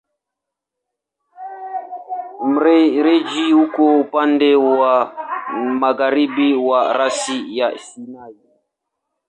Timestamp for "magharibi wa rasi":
5.81-7.37